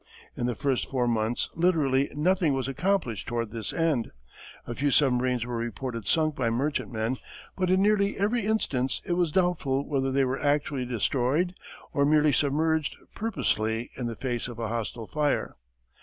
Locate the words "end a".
3.71-4.73